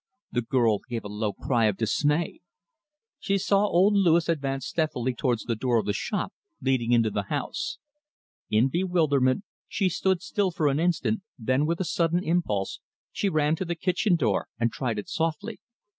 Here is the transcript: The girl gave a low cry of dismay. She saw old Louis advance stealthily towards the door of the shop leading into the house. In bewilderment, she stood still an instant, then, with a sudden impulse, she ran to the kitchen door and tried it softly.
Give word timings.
The 0.31 0.41
girl 0.41 0.79
gave 0.89 1.03
a 1.05 1.09
low 1.09 1.31
cry 1.31 1.65
of 1.65 1.77
dismay. 1.77 2.39
She 3.19 3.37
saw 3.37 3.67
old 3.67 3.93
Louis 3.93 4.27
advance 4.29 4.65
stealthily 4.65 5.13
towards 5.13 5.43
the 5.43 5.55
door 5.55 5.77
of 5.77 5.85
the 5.85 5.93
shop 5.93 6.33
leading 6.59 6.91
into 6.91 7.11
the 7.11 7.27
house. 7.29 7.77
In 8.49 8.67
bewilderment, 8.69 9.43
she 9.67 9.89
stood 9.89 10.23
still 10.23 10.51
an 10.57 10.79
instant, 10.79 11.21
then, 11.37 11.67
with 11.67 11.79
a 11.79 11.85
sudden 11.85 12.23
impulse, 12.23 12.79
she 13.11 13.29
ran 13.29 13.55
to 13.57 13.63
the 13.65 13.75
kitchen 13.75 14.15
door 14.15 14.47
and 14.59 14.71
tried 14.71 14.97
it 14.97 15.07
softly. 15.07 15.59